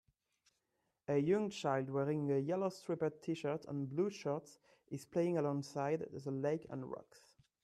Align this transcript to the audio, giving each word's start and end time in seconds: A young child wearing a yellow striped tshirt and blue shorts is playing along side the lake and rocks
A 1.09 1.17
young 1.19 1.51
child 1.51 1.91
wearing 1.91 2.31
a 2.31 2.39
yellow 2.39 2.69
striped 2.69 3.21
tshirt 3.21 3.67
and 3.67 3.87
blue 3.87 4.09
shorts 4.09 4.57
is 4.89 5.05
playing 5.05 5.37
along 5.37 5.61
side 5.61 6.03
the 6.11 6.31
lake 6.31 6.65
and 6.71 6.89
rocks 6.89 7.35